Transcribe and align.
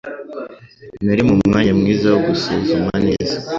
Nari 1.05 1.21
mumwanya 1.27 1.73
mwiza 1.79 2.07
wo 2.13 2.19
gusuzuma 2.27 2.93
neza 3.07 3.35